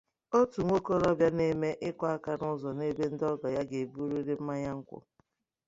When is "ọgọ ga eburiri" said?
3.33-4.33